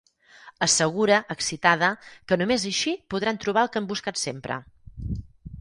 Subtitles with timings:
[0.67, 1.91] Assegura, excitada,
[2.31, 4.63] que només així podran trobar el que han buscat sempre.